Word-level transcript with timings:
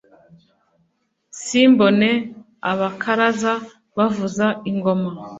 simbone 1.43 2.09
abakaraza 2.71 3.53
bavuza 3.97 4.47
ingoma 4.69 5.09